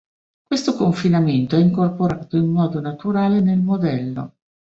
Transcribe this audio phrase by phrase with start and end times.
[0.41, 4.33] Questo confinamento è incorporato in modo naturale nel modello.